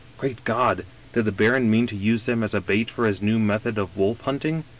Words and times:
Great 0.17 0.43
God 0.45 0.77
1 0.79 0.85
did 1.13 1.25
the 1.25 1.31
baron 1.31 1.69
mean 1.69 1.85
to 1.85 1.95
use 1.95 2.25
them 2.25 2.41
as 2.41 2.55
a 2.55 2.59
bait 2.59 2.89
for 2.89 3.05
his 3.05 3.21
new 3.21 3.37
method 3.37 3.77
of 3.77 3.97
wolf 3.97 4.21
hunting? 4.21 4.63